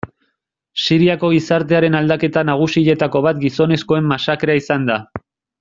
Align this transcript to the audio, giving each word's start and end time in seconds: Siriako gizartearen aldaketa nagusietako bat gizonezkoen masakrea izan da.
Siriako 0.85 1.29
gizartearen 1.33 1.99
aldaketa 2.01 2.45
nagusietako 2.51 3.23
bat 3.29 3.41
gizonezkoen 3.47 4.13
masakrea 4.15 4.61
izan 4.65 4.93
da. 4.93 4.99